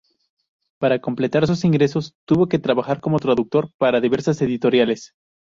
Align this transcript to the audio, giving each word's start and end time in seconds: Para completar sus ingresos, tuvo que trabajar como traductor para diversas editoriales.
Para 0.79 0.97
completar 0.99 1.45
sus 1.45 1.63
ingresos, 1.63 2.15
tuvo 2.25 2.47
que 2.47 2.57
trabajar 2.57 3.01
como 3.01 3.19
traductor 3.19 3.69
para 3.77 4.01
diversas 4.01 4.41
editoriales. 4.41 5.13